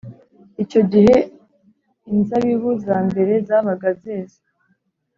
Icyo 0.63 0.81
gihe 0.91 1.15
inzabibu 2.11 2.69
za 2.85 2.97
mbere 3.07 3.33
zabaga 3.47 3.89
zeze 4.01 4.39